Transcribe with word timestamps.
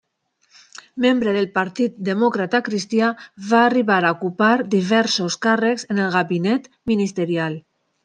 Membre 1.03 1.33
del 1.35 1.45
partit 1.57 1.99
demòcrata 2.07 2.63
cristià, 2.71 3.11
va 3.53 3.61
arribar 3.67 4.01
a 4.09 4.13
ocupar 4.19 4.51
diversos 4.75 5.41
càrrecs 5.49 5.89
en 5.95 6.05
el 6.09 6.15
gabinet 6.21 6.71
ministerial. 6.95 7.65